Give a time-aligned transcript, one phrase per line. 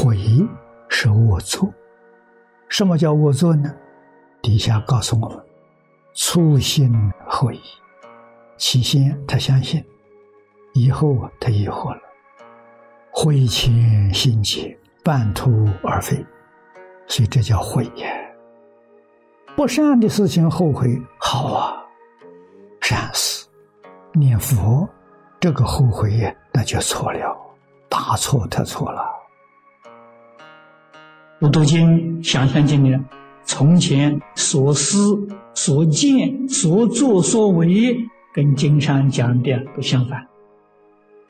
[0.00, 0.16] 悔
[0.88, 1.70] 是恶作。
[2.70, 3.70] 什么叫恶作呢？
[4.40, 5.38] 底下告诉我们：
[6.14, 6.90] 初心
[7.26, 7.60] 悔。
[8.56, 9.84] 起先他相信，
[10.72, 12.00] 以后他疑惑了，
[13.10, 14.74] 悔前心结，
[15.04, 16.24] 半途而废，
[17.06, 18.08] 所以这叫悔呀。
[19.54, 21.76] 不善的事情后悔好啊，
[22.80, 23.46] 善事
[24.14, 24.88] 念佛，
[25.38, 27.36] 这个后悔那就错了，
[27.90, 29.19] 大错特错了。
[31.40, 32.94] 我读经想象经里，
[33.44, 38.08] 从前所思所见所作所为。
[38.32, 40.28] 跟经上讲的不相反，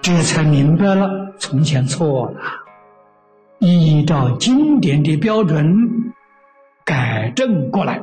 [0.00, 2.40] 这才明白了从前错了，
[3.58, 6.14] 依照经典的标准
[6.84, 8.00] 改正过来，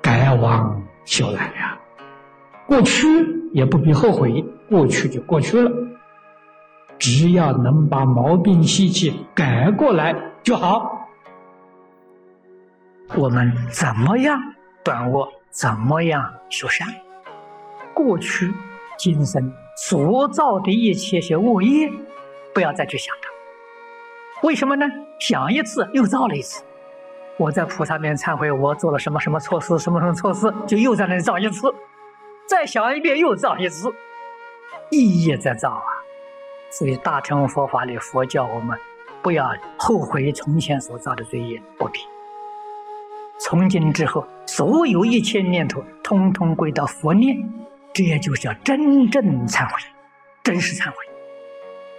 [0.00, 1.78] 改往修来呀。
[2.66, 3.06] 过去
[3.52, 5.70] 也不必后悔，过去就过去了，
[6.98, 10.97] 只要能把毛病习气改过来就好。
[13.16, 14.38] 我们怎么样
[14.84, 16.86] 断恶，怎么样修善？
[17.94, 18.52] 过去
[18.98, 21.90] 今生所造的一切些恶业，
[22.54, 24.46] 不要再去想它。
[24.46, 24.86] 为什么呢？
[25.18, 26.62] 想一次又造了一次。
[27.38, 31.74] 我在菩萨面忏悔，我做了什么什么错事，什么什么错事，就又在那造一次。
[32.46, 33.90] 再想一遍，又造一次，
[34.90, 35.86] 一夜在造啊。
[36.70, 38.78] 所以大乘佛法里，佛教我们
[39.22, 42.00] 不要后悔从前所造的罪业，不必。
[43.40, 47.36] 从今之后，所有一切念头，通通归到佛念。
[47.94, 49.74] 这也就叫真正忏悔，
[50.44, 50.96] 真实忏悔。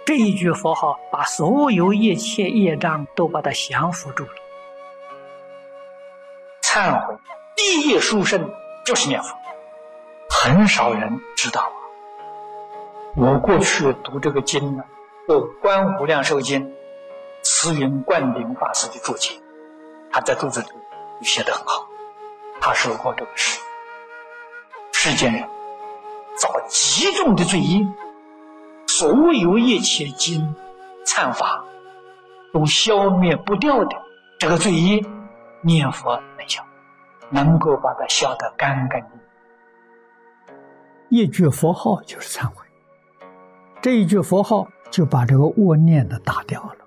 [0.06, 4.30] 这一句佛号，把所有一切业障都把它降服住了。
[6.62, 7.14] 忏悔
[7.56, 8.50] 第一殊胜
[8.84, 9.36] 就是念佛，
[10.30, 11.70] 很少人知道。
[13.16, 14.84] 我过去读这个经呢，
[15.60, 16.64] 《《观无量寿经》，
[17.42, 19.34] 慈云灌顶法师的注解，
[20.10, 20.68] 他在注子里
[21.22, 21.86] 写的很好。
[22.60, 23.60] 他说过这个事，
[24.92, 25.48] 世间人。
[26.36, 27.86] 造极重的罪业，
[28.86, 30.54] 所有一切经
[31.04, 31.62] 忏法
[32.50, 33.90] 都消灭不掉的
[34.38, 35.04] 这个罪业，
[35.60, 36.64] 念佛能消，
[37.28, 39.20] 能够把它消得干干净净。
[41.10, 42.64] 一句佛号就是忏悔，
[43.82, 46.86] 这一句佛号就把这个恶念的打掉了。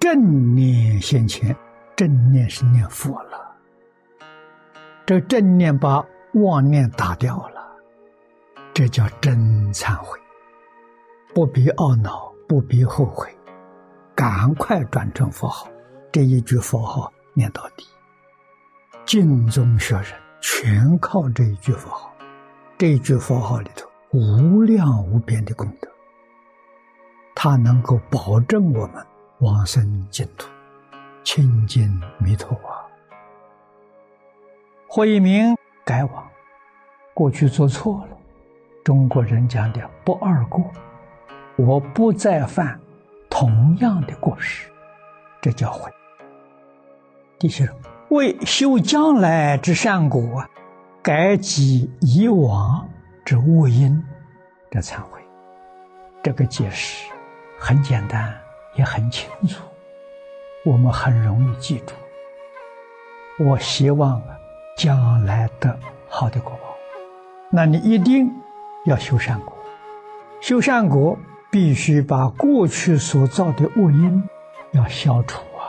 [0.00, 1.56] 正念现前，
[1.96, 3.56] 正念是念佛了，
[5.06, 7.66] 这正念把妄念打掉了。
[8.74, 10.18] 这叫真忏悔，
[11.34, 13.34] 不必懊恼，不必后悔，
[14.14, 15.66] 赶快转成佛号。
[16.12, 17.86] 这一句佛号念到底，
[19.06, 22.12] 敬宗学人全靠这一句佛号。
[22.76, 25.88] 这一句佛号里头无量无边的功德，
[27.34, 29.02] 它能够保证我们
[29.38, 30.46] 往生净土，
[31.26, 32.86] 亲近弥陀啊。
[34.86, 36.24] 慧一明改往，
[37.12, 38.16] 过去做错了。
[38.84, 40.64] 中国人讲的“不二过”，
[41.58, 42.80] 我不再犯
[43.28, 44.70] 同样的过失，
[45.42, 45.90] 这叫悔。
[47.40, 47.68] 第七，
[48.10, 50.46] 为修将来之善果，
[51.02, 52.88] 改己以往
[53.24, 54.00] 之恶因，
[54.70, 55.20] 这忏悔。
[56.22, 57.04] 这个解释
[57.58, 58.32] 很简单，
[58.76, 59.64] 也很清楚，
[60.66, 61.94] 我们很容易记住。
[63.38, 64.38] 我希望啊，
[64.76, 65.78] 将来的
[66.08, 66.76] 好的果报，
[67.50, 68.30] 那你一定。
[68.86, 69.52] 要修善果，
[70.40, 71.18] 修善果
[71.50, 74.22] 必须把过去所造的恶因
[74.70, 75.66] 要消除啊！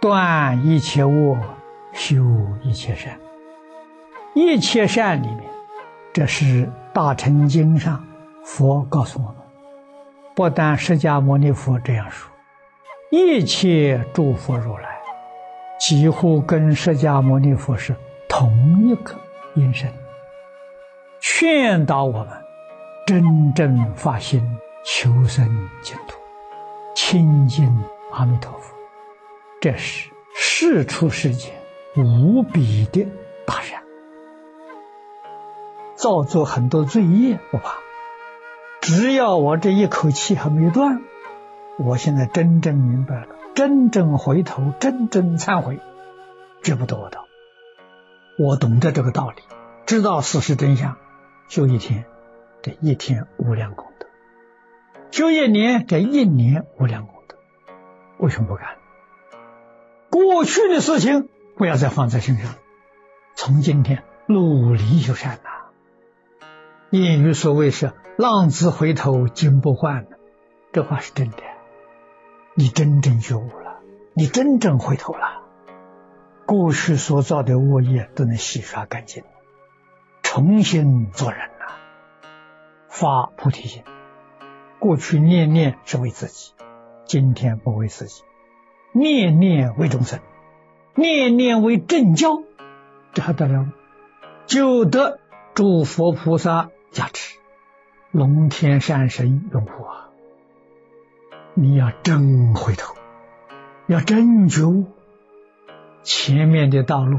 [0.00, 1.36] 断一切恶，
[1.92, 2.24] 修
[2.62, 3.18] 一切善。
[4.34, 5.42] 一切善里面，
[6.12, 6.44] 这是
[6.92, 8.06] 《大乘经》上
[8.44, 9.34] 佛告诉我们，
[10.36, 12.30] 不但释迦牟尼佛这样说，
[13.12, 15.00] 一切诸佛如来
[15.80, 17.96] 几乎跟释迦牟尼佛是
[18.28, 19.16] 同一个
[19.54, 19.90] 音声。
[21.20, 22.28] 劝导我们
[23.04, 24.40] 真正发心
[24.84, 25.44] 求生
[25.82, 26.20] 净土，
[26.94, 27.68] 亲近
[28.12, 28.76] 阿弥陀佛，
[29.60, 31.52] 这是世出世间
[31.96, 33.04] 无比的
[33.44, 33.82] 大善。
[35.96, 37.74] 造作很多罪业不怕，
[38.80, 41.02] 只要我这一口气还没断，
[41.82, 45.80] 我现在真正明白了，真正回头，真正忏悔，
[46.62, 47.24] 绝不得我道。
[48.38, 49.42] 我懂得这个道理，
[49.86, 50.98] 知道事实真相。
[51.48, 52.04] 修一天，
[52.60, 54.06] 这一天无量功德；
[55.10, 57.36] 修一年，这一年无量功德。
[58.18, 58.76] 为什么不干？
[60.10, 62.52] 过去的事情不要再放在心上，
[63.34, 65.50] 从今天努力修善呐。
[66.90, 70.06] 谚语所谓是“浪子回头金不换”，
[70.72, 71.36] 这话是真的。
[72.60, 73.80] 你真正觉悟了，
[74.12, 75.40] 你真正回头了，
[76.44, 79.24] 过去所造的恶业都能洗刷干净，
[80.22, 81.78] 重新做人了，
[82.86, 83.82] 发菩提心。
[84.78, 86.52] 过去念念是为自己，
[87.06, 88.24] 今天不为自己，
[88.92, 90.20] 念念为众生，
[90.94, 92.42] 念念为正教，
[93.14, 93.72] 这还得了？
[94.44, 95.18] 就得
[95.54, 97.38] 诸佛菩萨加持，
[98.10, 100.09] 龙天善神拥护啊！
[101.54, 102.94] 你要真回头，
[103.88, 104.84] 要真觉悟，
[106.02, 107.18] 前面的道路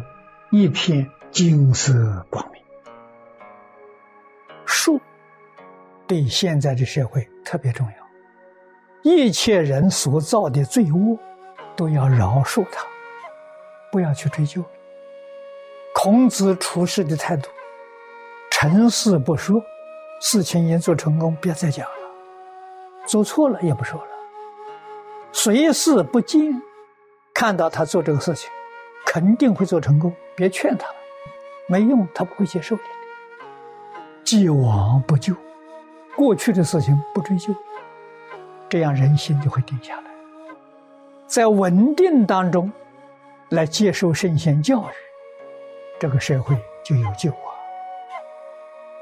[0.51, 2.61] 一片金色光明。
[4.65, 4.99] 树
[6.07, 11.19] 对现在的社会特别重要，一切人所造的罪恶
[11.75, 12.85] 都要饶恕他，
[13.91, 14.63] 不要去追究。
[15.93, 17.49] 孔子处事的态度，
[18.49, 19.61] 成事不说，
[20.21, 21.93] 事情已经做成功，不要再讲了；
[23.05, 24.10] 做错了也不说了，
[25.31, 26.61] 随事不见，
[27.33, 28.49] 看到他做这个事情，
[29.05, 30.95] 肯定会做成功，别劝他了，
[31.67, 32.83] 没用，他不会接受的。
[34.23, 35.33] 既往不咎，
[36.15, 37.53] 过去的事情不追究，
[38.69, 40.03] 这样人心就会定下来，
[41.27, 42.71] 在稳定当中
[43.49, 44.93] 来接受圣贤教育。
[45.99, 47.49] 这个社会就有救啊！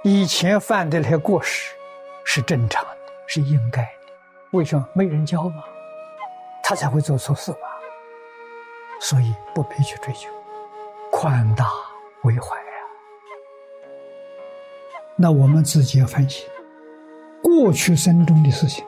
[0.03, 1.73] 以前犯的那些过失
[2.23, 3.89] 是正常的，是应该的。
[4.51, 5.63] 为什么没人教吗？
[6.69, 7.57] 他才会做错事嘛。
[9.01, 10.29] 所以不必去追究，
[11.11, 11.65] 宽大
[12.21, 12.63] 为怀呀。
[15.15, 16.47] 那我们自己要反省，
[17.41, 18.85] 过去生中的事情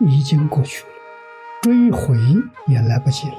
[0.00, 0.90] 已经过去了，
[1.62, 2.14] 追悔
[2.66, 3.36] 也来不及了。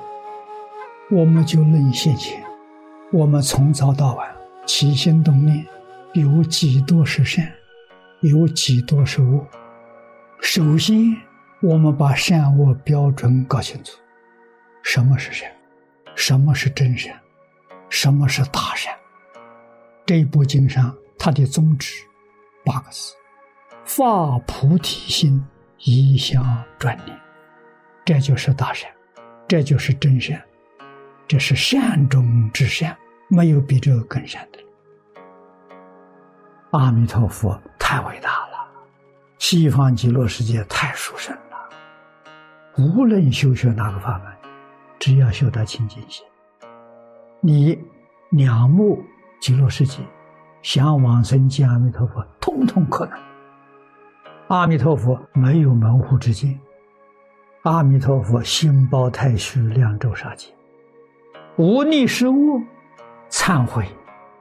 [1.11, 2.43] 我们就论现前。
[3.13, 4.35] 我们从早到晚
[4.65, 5.63] 起心动念，
[6.15, 7.53] 有几多是善，
[8.21, 9.45] 有几多是恶。
[10.41, 11.15] 首先，
[11.65, 13.97] 我们把善恶标准搞清楚：
[14.83, 15.51] 什么是善，
[16.13, 17.19] 什么是真善，
[17.89, 18.95] 什么是大善。
[20.05, 22.05] 这一部经上，它的宗旨
[22.63, 23.15] 八个字：
[23.83, 25.43] 发菩提心，
[25.79, 27.19] 一向专念。
[28.05, 28.87] 这就是大善，
[29.47, 30.39] 这就是真善，
[31.27, 32.95] 这是善中之善。
[33.27, 34.59] 没有比这个更善的。
[36.69, 38.67] 阿弥陀佛太伟大了，
[39.39, 41.54] 西方极乐世界太殊胜了。
[42.77, 44.33] 无论修学哪个法门，
[44.99, 46.25] 只要修到清净心，
[47.39, 47.81] 你
[48.31, 49.01] 两目
[49.39, 50.03] 极乐世界，
[50.61, 53.17] 想往生见阿弥陀佛，通通可能。
[54.49, 56.59] 阿弥陀佛没有门户之见，
[57.63, 60.53] 阿弥陀佛心包太虚，两周杀戒，
[61.55, 62.61] 无逆失误。
[63.29, 63.85] 忏悔、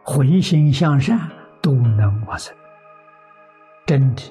[0.02, 1.19] 回心向善，
[1.62, 2.54] 都能往生。
[3.86, 4.22] 真的，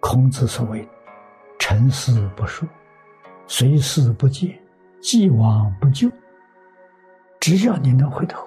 [0.00, 0.86] 孔子所谓
[1.58, 2.68] “成事不说，
[3.52, 4.56] 随事不见，
[5.02, 6.08] 既往不咎”。
[7.40, 8.46] 只要你能回头，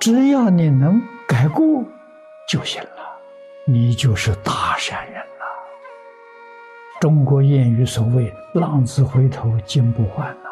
[0.00, 1.64] 只要你能改过，
[2.48, 2.90] 就行了，
[3.68, 5.46] 你就是大善人了。
[7.00, 10.50] 中国谚语所谓“浪子回头金不换”呐，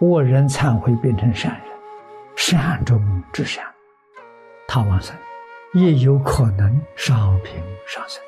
[0.00, 1.62] 恶人忏悔变成善人。
[2.36, 3.64] 善中之善，
[4.68, 5.16] 他往生
[5.72, 7.54] 也有可能上品
[7.86, 8.22] 上生。